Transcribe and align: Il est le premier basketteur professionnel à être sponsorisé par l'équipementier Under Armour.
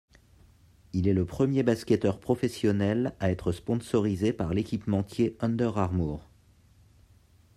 Il 0.93 1.07
est 1.07 1.13
le 1.13 1.25
premier 1.27 1.61
basketteur 1.61 2.19
professionnel 2.19 3.13
à 3.19 3.29
être 3.29 3.51
sponsorisé 3.51 4.33
par 4.33 4.51
l'équipementier 4.51 5.37
Under 5.41 5.77
Armour. 5.77 6.27